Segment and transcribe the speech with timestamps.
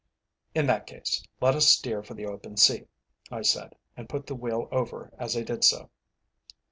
[0.55, 2.87] "In that case, let us steer for the open sea,"
[3.31, 5.91] I said, and put the wheel over as I did so.